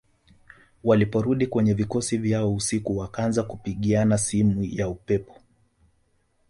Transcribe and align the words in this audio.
Waliporudi 0.83 1.47
kwenye 1.47 1.73
vikosi 1.73 2.17
vyao 2.17 2.53
usiku 2.55 2.97
wakaanza 2.97 3.43
kupigiana 3.43 4.17
simu 4.17 4.63
ya 4.63 4.89
upepo 4.89 5.35